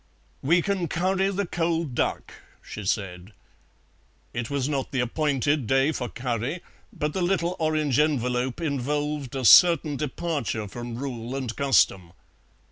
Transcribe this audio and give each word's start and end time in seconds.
"We 0.41 0.63
can 0.63 0.87
curry 0.87 1.29
the 1.29 1.45
cold 1.45 1.93
duck," 1.93 2.33
she 2.63 2.85
said. 2.85 3.33
It 4.33 4.49
was 4.49 4.67
not 4.67 4.91
the 4.91 4.99
appointed 4.99 5.67
day 5.67 5.91
for 5.91 6.09
curry, 6.09 6.63
but 6.91 7.13
the 7.13 7.21
little 7.21 7.55
orange 7.59 7.99
envelope 7.99 8.59
involved 8.59 9.35
a 9.35 9.45
certain 9.45 9.97
departure 9.97 10.67
from 10.67 10.95
rule 10.95 11.35
and 11.35 11.55
custom. 11.55 12.13